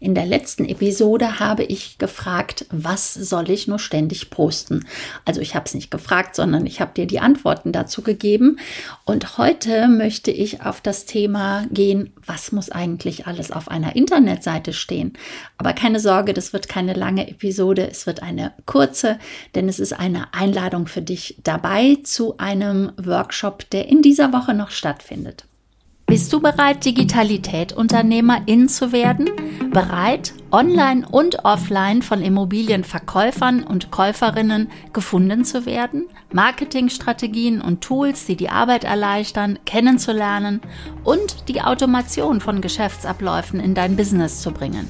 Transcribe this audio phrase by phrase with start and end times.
[0.00, 4.86] In der letzten Episode habe ich gefragt, was soll ich nur ständig posten?
[5.24, 8.60] Also ich habe es nicht gefragt, sondern ich habe dir die Antworten dazu gegeben.
[9.04, 14.72] Und heute möchte ich auf das Thema gehen, was muss eigentlich alles auf einer Internetseite
[14.72, 15.14] stehen?
[15.56, 19.18] Aber keine Sorge, das wird keine lange Episode, es wird eine kurze,
[19.56, 24.54] denn es ist eine Einladung für dich dabei zu einem Workshop, der in dieser Woche
[24.54, 25.47] noch stattfindet.
[26.08, 29.28] Bist du bereit, Digitalität-Unternehmerin zu werden?
[29.70, 36.06] Bereit, online und offline von Immobilienverkäufern und Käuferinnen gefunden zu werden?
[36.32, 40.62] Marketingstrategien und Tools, die die Arbeit erleichtern, kennenzulernen
[41.04, 44.88] und die Automation von Geschäftsabläufen in dein Business zu bringen?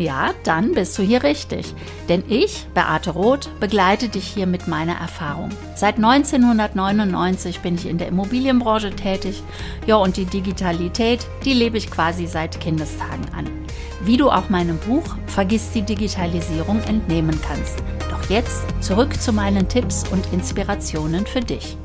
[0.00, 1.74] Ja, dann bist du hier richtig.
[2.08, 5.50] Denn ich, Beate Roth, begleite dich hier mit meiner Erfahrung.
[5.74, 9.42] Seit 1999 bin ich in der Immobilienbranche tätig.
[9.86, 13.46] Ja, und die Digitalität, die lebe ich quasi seit Kindestagen an.
[14.02, 17.80] Wie du auch meinem Buch Vergiss die Digitalisierung entnehmen kannst.
[18.10, 21.76] Doch jetzt zurück zu meinen Tipps und Inspirationen für dich.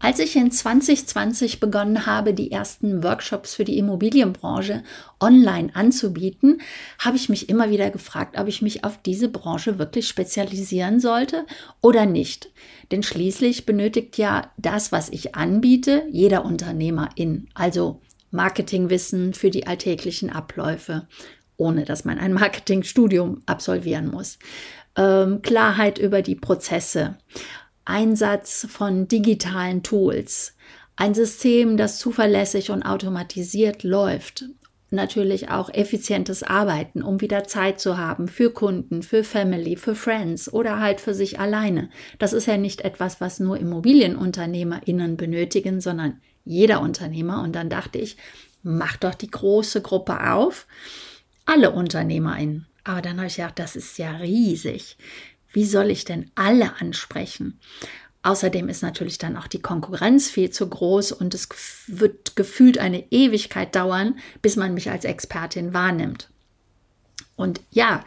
[0.00, 4.84] Als ich in 2020 begonnen habe, die ersten Workshops für die Immobilienbranche
[5.20, 6.60] online anzubieten,
[7.00, 11.46] habe ich mich immer wieder gefragt, ob ich mich auf diese Branche wirklich spezialisieren sollte
[11.80, 12.50] oder nicht.
[12.92, 19.66] Denn schließlich benötigt ja das, was ich anbiete, jeder Unternehmer in, also Marketingwissen für die
[19.66, 21.08] alltäglichen Abläufe,
[21.56, 24.38] ohne dass man ein Marketingstudium absolvieren muss.
[24.96, 27.18] Ähm, Klarheit über die Prozesse
[27.88, 30.54] Einsatz von digitalen Tools,
[30.96, 34.44] ein System, das zuverlässig und automatisiert läuft,
[34.90, 40.52] natürlich auch effizientes Arbeiten, um wieder Zeit zu haben für Kunden, für Family, für Friends
[40.52, 41.90] oder halt für sich alleine.
[42.18, 47.42] Das ist ja nicht etwas, was nur Immobilienunternehmerinnen benötigen, sondern jeder Unternehmer.
[47.42, 48.16] Und dann dachte ich,
[48.62, 50.66] mach doch die große Gruppe auf,
[51.44, 52.66] alle Unternehmerinnen.
[52.84, 54.96] Aber dann habe ich gedacht, das ist ja riesig.
[55.52, 57.58] Wie soll ich denn alle ansprechen?
[58.22, 61.48] Außerdem ist natürlich dann auch die Konkurrenz viel zu groß und es
[61.86, 66.28] wird gefühlt eine Ewigkeit dauern, bis man mich als Expertin wahrnimmt.
[67.36, 68.04] Und ja,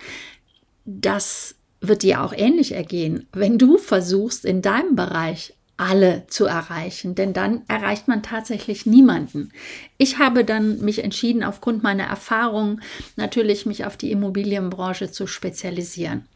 [0.85, 7.15] das wird dir auch ähnlich ergehen, wenn du versuchst, in deinem Bereich alle zu erreichen,
[7.15, 9.51] denn dann erreicht man tatsächlich niemanden.
[9.97, 12.81] Ich habe dann mich entschieden, aufgrund meiner Erfahrung
[13.15, 16.27] natürlich mich auf die Immobilienbranche zu spezialisieren.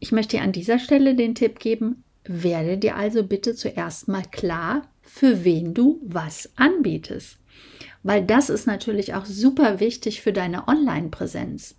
[0.00, 4.22] Ich möchte dir an dieser Stelle den Tipp geben, werde dir also bitte zuerst mal
[4.30, 7.38] klar, für wen du was anbietest.
[8.02, 11.76] Weil das ist natürlich auch super wichtig für deine Online-Präsenz.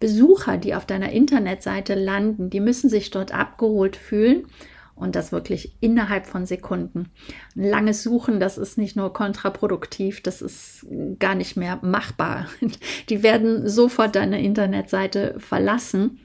[0.00, 4.46] Besucher, die auf deiner Internetseite landen, die müssen sich dort abgeholt fühlen
[4.94, 7.08] und das wirklich innerhalb von Sekunden.
[7.56, 10.86] Ein langes Suchen, das ist nicht nur kontraproduktiv, das ist
[11.18, 12.48] gar nicht mehr machbar.
[13.08, 16.20] Die werden sofort deine Internetseite verlassen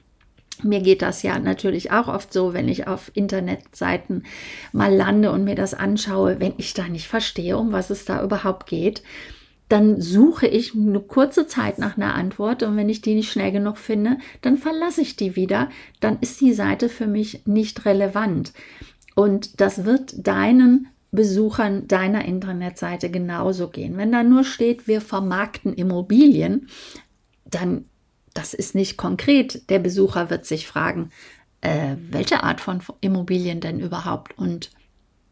[0.62, 4.24] mir geht das ja natürlich auch oft so, wenn ich auf Internetseiten
[4.72, 8.22] mal lande und mir das anschaue, wenn ich da nicht verstehe, um was es da
[8.22, 9.02] überhaupt geht,
[9.68, 13.52] dann suche ich eine kurze Zeit nach einer Antwort und wenn ich die nicht schnell
[13.52, 15.68] genug finde, dann verlasse ich die wieder,
[16.00, 18.52] dann ist die Seite für mich nicht relevant.
[19.14, 23.96] Und das wird deinen Besuchern deiner Internetseite genauso gehen.
[23.96, 26.68] Wenn da nur steht, wir vermarkten Immobilien,
[27.44, 27.86] dann
[28.38, 29.68] das ist nicht konkret.
[29.68, 31.10] Der Besucher wird sich fragen,
[31.60, 34.70] äh, welche Art von Immobilien denn überhaupt und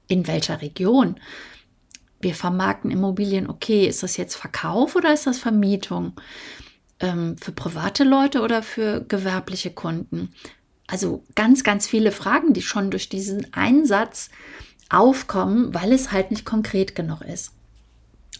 [0.08, 1.20] in welcher Region.
[2.20, 6.14] Wir vermarkten Immobilien, okay, ist das jetzt Verkauf oder ist das Vermietung?
[6.98, 10.32] Ähm, für private Leute oder für gewerbliche Kunden?
[10.88, 14.30] Also ganz, ganz viele Fragen, die schon durch diesen Einsatz
[14.88, 17.52] aufkommen, weil es halt nicht konkret genug ist.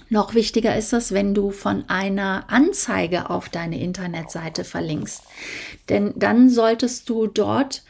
[0.09, 5.23] Noch wichtiger ist es, wenn du von einer Anzeige auf deine Internetseite verlinkst.
[5.89, 7.83] Denn dann solltest du dort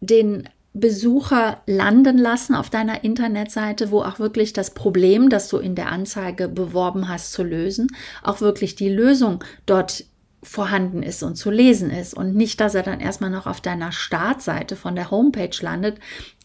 [0.00, 5.74] den Besucher landen lassen auf deiner Internetseite, wo auch wirklich das Problem, das du in
[5.74, 7.88] der Anzeige beworben hast, zu lösen,
[8.22, 10.04] auch wirklich die Lösung dort
[10.42, 13.92] vorhanden ist und zu lesen ist und nicht, dass er dann erstmal noch auf deiner
[13.92, 15.98] Startseite von der Homepage landet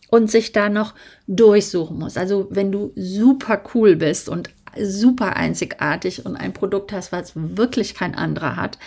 [0.10, 0.96] und sich da noch
[1.28, 2.18] durchsuchen muss.
[2.18, 4.50] Also wenn du super cool bist und
[4.82, 8.78] super einzigartig und ein Produkt hast, was wirklich kein anderer hat,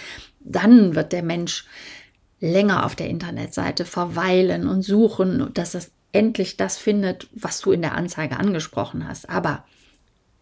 [0.40, 1.66] dann wird der Mensch
[2.40, 7.82] länger auf der Internetseite verweilen und suchen, dass es endlich das findet, was du in
[7.82, 9.28] der Anzeige angesprochen hast.
[9.28, 9.64] Aber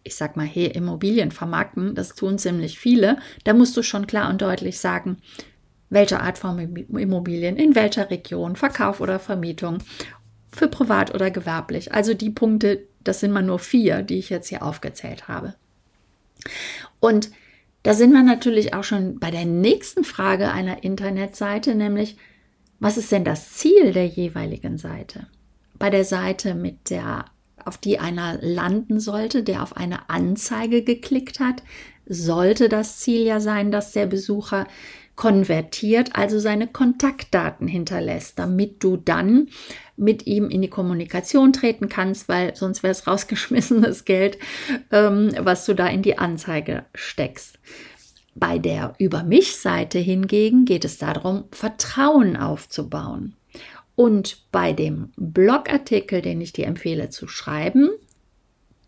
[0.03, 3.17] ich sag mal, hey, Immobilien vermarkten, das tun ziemlich viele.
[3.43, 5.17] Da musst du schon klar und deutlich sagen,
[5.89, 9.79] welche Art von Immobilien, in welcher Region, Verkauf oder Vermietung,
[10.49, 11.93] für privat oder gewerblich.
[11.93, 15.55] Also die Punkte, das sind mal nur vier, die ich jetzt hier aufgezählt habe.
[16.99, 17.29] Und
[17.87, 22.17] Da sind wir natürlich auch schon bei der nächsten Frage einer Internetseite, nämlich
[22.81, 25.27] was ist denn das Ziel der jeweiligen Seite?
[25.79, 27.23] Bei der Seite, mit der,
[27.63, 31.63] auf die einer landen sollte, der auf eine Anzeige geklickt hat,
[32.05, 34.67] sollte das Ziel ja sein, dass der Besucher
[35.17, 39.49] konvertiert, also seine Kontaktdaten hinterlässt, damit du dann
[39.97, 44.37] mit ihm in die Kommunikation treten kannst, weil sonst wäre es rausgeschmissenes Geld,
[44.91, 47.59] ähm, was du da in die Anzeige steckst.
[48.35, 53.35] Bei der Über mich-Seite hingegen geht es darum, Vertrauen aufzubauen.
[53.95, 57.89] Und bei dem Blogartikel, den ich dir empfehle zu schreiben,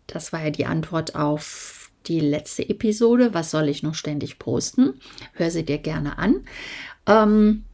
[0.06, 4.94] das war ja die Antwort auf die letzte Episode, was soll ich noch ständig posten?
[5.32, 6.44] Hör sie dir gerne an.
[7.06, 7.64] Ähm,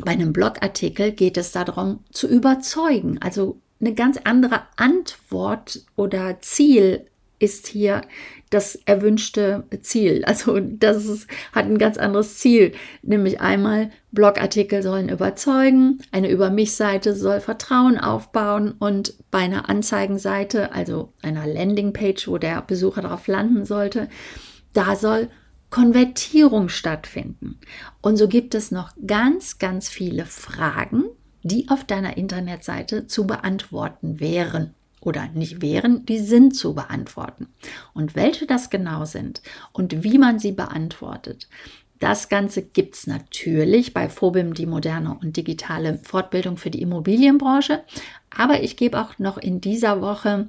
[0.00, 7.06] bei einem Blogartikel geht es darum, zu überzeugen, also eine ganz andere Antwort oder Ziel
[7.38, 8.02] ist hier
[8.50, 10.24] das erwünschte Ziel.
[10.28, 12.72] Also das ist, hat ein ganz anderes Ziel.
[13.02, 20.72] Nämlich einmal, Blogartikel sollen überzeugen, eine Über mich-Seite soll Vertrauen aufbauen und bei einer Anzeigenseite,
[20.72, 24.08] also einer Landingpage, wo der Besucher darauf landen sollte,
[24.72, 25.28] da soll
[25.70, 27.58] Konvertierung stattfinden.
[28.00, 31.04] Und so gibt es noch ganz, ganz viele Fragen,
[31.42, 34.74] die auf deiner Internetseite zu beantworten wären
[35.08, 37.48] oder nicht wären, die sind zu beantworten.
[37.94, 41.48] Und welche das genau sind und wie man sie beantwortet,
[41.98, 47.82] das Ganze gibt es natürlich bei Phobim, die moderne und digitale Fortbildung für die Immobilienbranche.
[48.30, 50.48] Aber ich gebe auch noch in dieser Woche,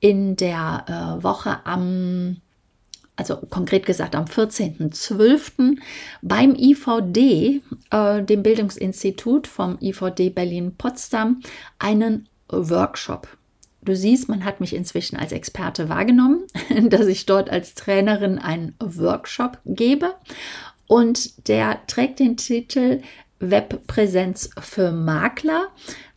[0.00, 0.84] in der
[1.18, 2.36] äh, Woche am,
[3.16, 5.78] also konkret gesagt am 14.12.
[6.20, 11.40] beim IVD, äh, dem Bildungsinstitut vom IVD Berlin-Potsdam,
[11.78, 13.28] einen Workshop
[13.84, 16.44] Du siehst, man hat mich inzwischen als Experte wahrgenommen,
[16.88, 20.14] dass ich dort als Trainerin einen Workshop gebe.
[20.86, 23.02] Und der trägt den Titel
[23.40, 25.68] Webpräsenz für Makler.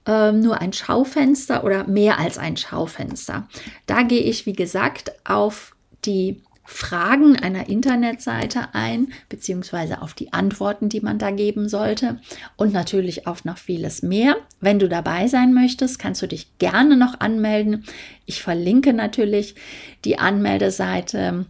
[0.06, 3.48] Ähm, nur ein Schaufenster oder mehr als ein Schaufenster.
[3.86, 5.76] Da gehe ich, wie gesagt, auf
[6.06, 12.20] die Fragen einer Internetseite ein, beziehungsweise auf die Antworten, die man da geben sollte
[12.58, 14.36] und natürlich auf noch vieles mehr.
[14.60, 17.86] Wenn du dabei sein möchtest, kannst du dich gerne noch anmelden.
[18.26, 19.56] Ich verlinke natürlich
[20.04, 21.46] die Anmeldeseite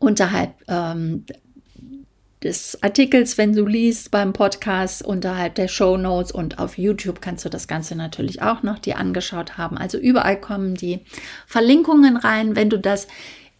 [0.00, 1.24] unterhalb ähm,
[2.42, 7.44] des Artikels, wenn du liest beim Podcast unterhalb der Show Notes und auf YouTube kannst
[7.44, 9.78] du das Ganze natürlich auch noch dir angeschaut haben.
[9.78, 10.98] Also überall kommen die
[11.46, 12.56] Verlinkungen rein.
[12.56, 13.06] Wenn du das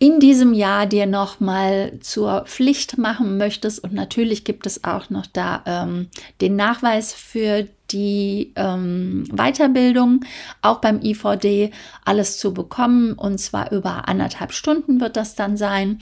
[0.03, 3.85] in diesem Jahr dir nochmal zur Pflicht machen möchtest.
[3.85, 6.09] Und natürlich gibt es auch noch da ähm,
[6.41, 10.25] den Nachweis für die ähm, Weiterbildung,
[10.61, 11.71] auch beim IVD,
[12.05, 13.13] alles zu bekommen.
[13.13, 16.01] Und zwar über anderthalb Stunden wird das dann sein.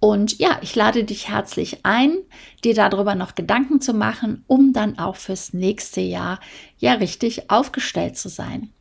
[0.00, 2.16] Und ja, ich lade dich herzlich ein,
[2.64, 6.40] dir darüber noch Gedanken zu machen, um dann auch fürs nächste Jahr
[6.78, 8.72] ja richtig aufgestellt zu sein.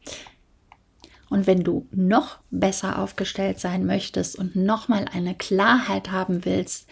[1.35, 6.87] Und wenn du noch besser aufgestellt sein möchtest und nochmal eine Klarheit haben willst,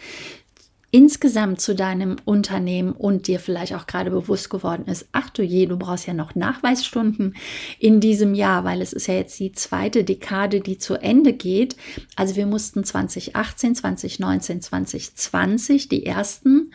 [0.90, 5.64] insgesamt zu deinem Unternehmen und dir vielleicht auch gerade bewusst geworden ist, ach du je,
[5.64, 7.36] du brauchst ja noch Nachweisstunden
[7.78, 11.76] in diesem Jahr, weil es ist ja jetzt die zweite Dekade, die zu Ende geht.
[12.14, 16.70] Also wir mussten 2018, 2019, 2020 die ersten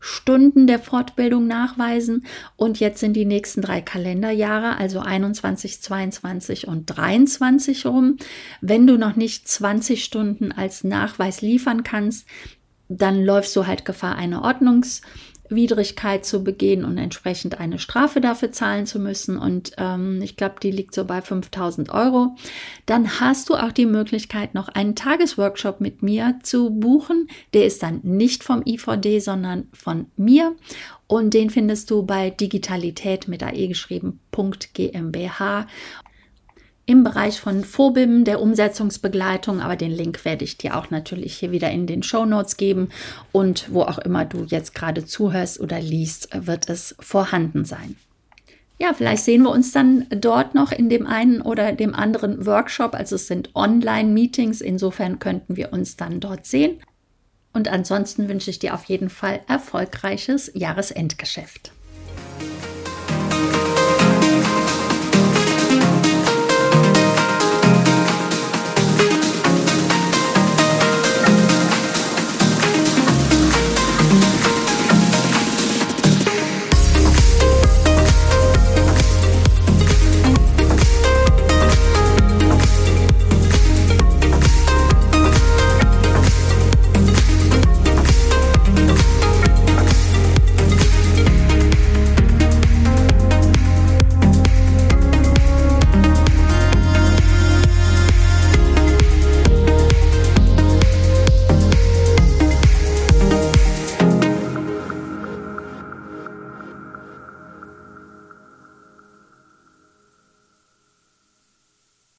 [0.00, 2.24] Stunden der Fortbildung nachweisen.
[2.56, 8.16] Und jetzt sind die nächsten drei Kalenderjahre, also 21, 22 und 23 rum.
[8.60, 12.26] Wenn du noch nicht 20 Stunden als Nachweis liefern kannst,
[12.88, 15.02] dann läufst du halt Gefahr, eine Ordnungs-
[15.50, 19.36] Widrigkeit zu begehen und entsprechend eine Strafe dafür zahlen zu müssen.
[19.36, 22.36] Und ähm, ich glaube, die liegt so bei 5000 Euro.
[22.86, 27.28] Dann hast du auch die Möglichkeit, noch einen Tagesworkshop mit mir zu buchen.
[27.52, 30.56] Der ist dann nicht vom IVD, sondern von mir.
[31.06, 35.66] Und den findest du bei Digitalität mit AE geschrieben, .gmbh
[36.90, 41.52] im Bereich von Phobim, der Umsetzungsbegleitung, aber den Link werde ich dir auch natürlich hier
[41.52, 42.88] wieder in den Show Notes geben
[43.30, 47.94] und wo auch immer du jetzt gerade zuhörst oder liest, wird es vorhanden sein.
[48.80, 52.94] Ja, vielleicht sehen wir uns dann dort noch in dem einen oder dem anderen Workshop.
[52.94, 56.80] Also es sind Online-Meetings, insofern könnten wir uns dann dort sehen.
[57.52, 61.70] Und ansonsten wünsche ich dir auf jeden Fall erfolgreiches Jahresendgeschäft.